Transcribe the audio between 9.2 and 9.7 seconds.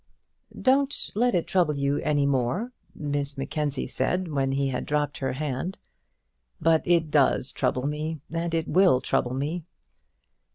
me."